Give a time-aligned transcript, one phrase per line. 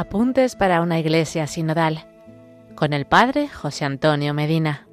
[0.00, 2.06] Apuntes para una iglesia sinodal
[2.76, 4.86] con el Padre José Antonio Medina.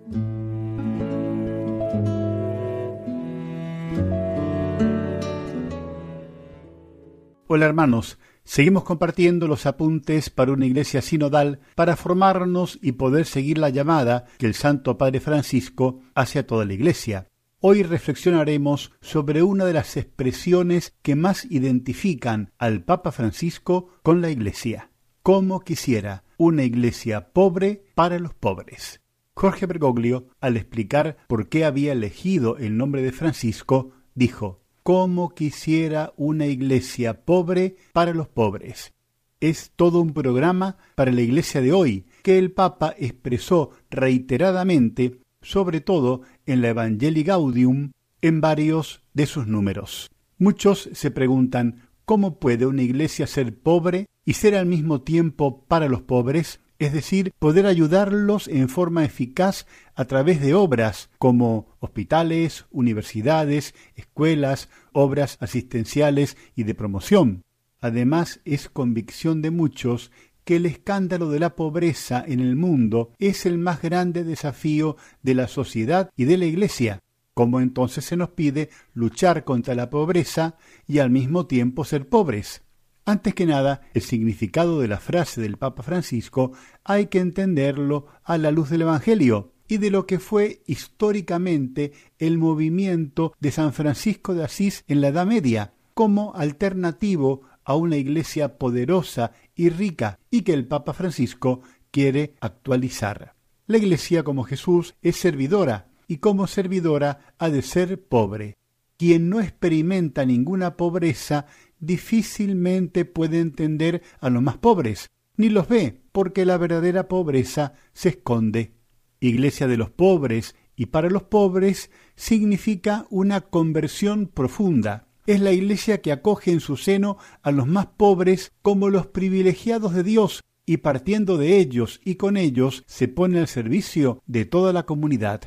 [7.45, 13.59] Hola hermanos, seguimos compartiendo los apuntes para una iglesia sinodal para formarnos y poder seguir
[13.59, 17.27] la llamada que el Santo Padre Francisco hace a toda la iglesia.
[17.59, 24.31] Hoy reflexionaremos sobre una de las expresiones que más identifican al Papa Francisco con la
[24.31, 24.89] iglesia.
[25.25, 29.01] Cómo quisiera una iglesia pobre para los pobres.
[29.33, 36.13] Jorge Bergoglio, al explicar por qué había elegido el nombre de Francisco, dijo, cómo quisiera
[36.15, 38.93] una iglesia pobre para los pobres.
[39.39, 45.81] Es todo un programa para la iglesia de hoy, que el Papa expresó reiteradamente, sobre
[45.81, 50.11] todo en la Evangelii Gaudium, en varios de sus números.
[50.37, 55.87] Muchos se preguntan cómo puede una iglesia ser pobre y ser al mismo tiempo para
[55.87, 62.65] los pobres es decir, poder ayudarlos en forma eficaz a través de obras como hospitales,
[62.69, 67.43] universidades, escuelas, obras asistenciales y de promoción.
[67.79, 70.11] Además, es convicción de muchos
[70.43, 75.33] que el escándalo de la pobreza en el mundo es el más grande desafío de
[75.33, 76.99] la sociedad y de la Iglesia.
[77.35, 80.55] ¿Cómo entonces se nos pide luchar contra la pobreza
[80.87, 82.63] y al mismo tiempo ser pobres?
[83.03, 86.53] Antes que nada, el significado de la frase del Papa Francisco
[86.85, 92.37] hay que entenderlo a la luz del Evangelio y de lo que fue históricamente el
[92.37, 98.57] movimiento de San Francisco de Asís en la Edad Media, como alternativo a una iglesia
[98.57, 103.35] poderosa y rica y que el Papa Francisco quiere actualizar.
[103.67, 108.57] La iglesia como Jesús es servidora y como servidora ha de ser pobre.
[108.97, 111.47] Quien no experimenta ninguna pobreza
[111.79, 118.09] difícilmente puede entender a los más pobres, ni los ve, porque la verdadera pobreza se
[118.09, 118.73] esconde.
[119.19, 125.07] Iglesia de los pobres y para los pobres significa una conversión profunda.
[125.25, 129.93] Es la iglesia que acoge en su seno a los más pobres como los privilegiados
[129.93, 134.73] de Dios y partiendo de ellos y con ellos se pone al servicio de toda
[134.73, 135.41] la comunidad.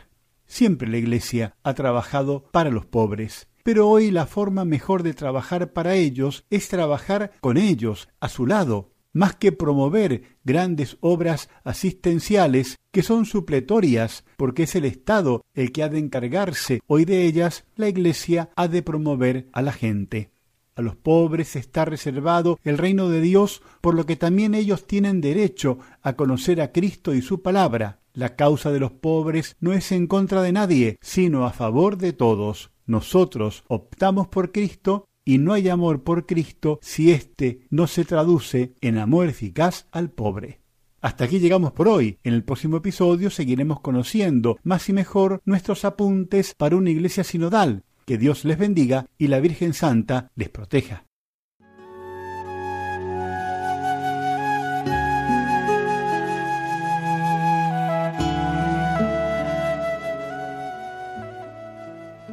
[0.49, 5.75] Siempre la iglesia ha trabajado para los pobres pero hoy la forma mejor de trabajar
[5.75, 12.79] para ellos es trabajar con ellos, a su lado, más que promover grandes obras asistenciales
[12.93, 17.67] que son supletorias, porque es el Estado el que ha de encargarse hoy de ellas,
[17.77, 20.31] la Iglesia ha de promover a la gente.
[20.75, 25.21] A los pobres está reservado el reino de Dios, por lo que también ellos tienen
[25.21, 28.01] derecho a conocer a Cristo y su palabra.
[28.19, 32.13] La causa de los pobres no es en contra de nadie, sino a favor de
[32.13, 38.05] todos nosotros optamos por Cristo y no hay amor por Cristo si éste no se
[38.05, 40.63] traduce en amor eficaz al pobre.
[41.01, 42.19] Hasta aquí llegamos por hoy.
[42.25, 47.85] En el próximo episodio seguiremos conociendo más y mejor nuestros apuntes para una iglesia sinodal.
[48.05, 51.05] Que Dios les bendiga y la Virgen Santa les proteja.